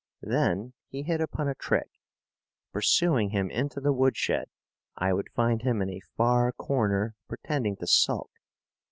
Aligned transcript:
Then 0.23 0.73
he 0.87 1.03
hit 1.03 1.21
upon 1.21 1.47
a 1.47 1.53
trick. 1.53 1.91
Pursuing 2.73 3.29
him 3.29 3.51
into 3.51 3.79
the 3.79 3.93
woodshed, 3.93 4.49
I 4.97 5.13
would 5.13 5.29
find 5.35 5.61
him 5.61 5.79
in 5.79 5.91
a 5.91 6.01
far 6.17 6.51
corner, 6.53 7.13
pretending 7.27 7.75
to 7.75 7.85
sulk. 7.85 8.31